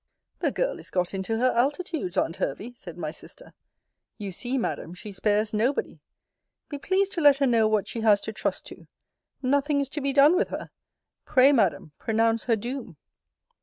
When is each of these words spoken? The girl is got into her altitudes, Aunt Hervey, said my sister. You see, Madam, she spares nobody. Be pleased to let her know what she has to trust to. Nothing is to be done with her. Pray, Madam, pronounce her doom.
The 0.39 0.49
girl 0.51 0.79
is 0.79 0.89
got 0.89 1.13
into 1.13 1.37
her 1.37 1.51
altitudes, 1.51 2.17
Aunt 2.17 2.37
Hervey, 2.37 2.73
said 2.73 2.97
my 2.97 3.11
sister. 3.11 3.53
You 4.17 4.31
see, 4.31 4.57
Madam, 4.57 4.95
she 4.95 5.11
spares 5.11 5.53
nobody. 5.53 5.99
Be 6.69 6.79
pleased 6.79 7.11
to 7.11 7.21
let 7.21 7.37
her 7.37 7.45
know 7.45 7.67
what 7.67 7.87
she 7.87 8.01
has 8.01 8.19
to 8.21 8.33
trust 8.33 8.65
to. 8.65 8.87
Nothing 9.43 9.79
is 9.79 9.89
to 9.89 10.01
be 10.01 10.11
done 10.11 10.35
with 10.35 10.47
her. 10.49 10.71
Pray, 11.25 11.51
Madam, 11.51 11.91
pronounce 11.99 12.45
her 12.45 12.55
doom. 12.55 12.97